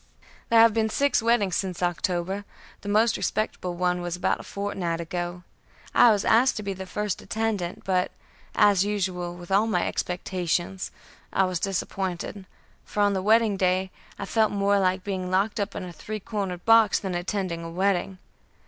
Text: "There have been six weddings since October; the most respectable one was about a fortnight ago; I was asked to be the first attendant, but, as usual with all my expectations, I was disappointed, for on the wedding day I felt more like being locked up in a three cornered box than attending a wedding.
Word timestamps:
"There 0.49 0.59
have 0.59 0.73
been 0.73 0.89
six 0.89 1.21
weddings 1.21 1.55
since 1.55 1.83
October; 1.83 2.43
the 2.81 2.89
most 2.89 3.17
respectable 3.17 3.75
one 3.75 4.01
was 4.01 4.15
about 4.15 4.39
a 4.39 4.43
fortnight 4.43 4.99
ago; 4.99 5.43
I 5.93 6.09
was 6.09 6.25
asked 6.25 6.57
to 6.57 6.63
be 6.63 6.73
the 6.73 6.87
first 6.87 7.21
attendant, 7.21 7.83
but, 7.85 8.09
as 8.55 8.83
usual 8.83 9.35
with 9.35 9.51
all 9.51 9.67
my 9.67 9.85
expectations, 9.87 10.89
I 11.31 11.43
was 11.43 11.59
disappointed, 11.59 12.47
for 12.83 13.01
on 13.01 13.13
the 13.13 13.21
wedding 13.21 13.57
day 13.57 13.91
I 14.17 14.25
felt 14.25 14.51
more 14.51 14.79
like 14.79 15.03
being 15.03 15.29
locked 15.29 15.59
up 15.59 15.75
in 15.75 15.83
a 15.83 15.93
three 15.93 16.19
cornered 16.19 16.65
box 16.65 16.97
than 16.97 17.13
attending 17.13 17.63
a 17.63 17.69
wedding. 17.69 18.17